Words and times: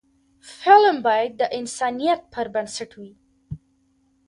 فلم 0.59 0.95
باید 1.07 1.31
د 1.39 1.43
انسانیت 1.59 2.21
پر 2.33 2.45
بنسټ 2.53 2.91
وي 2.99 3.13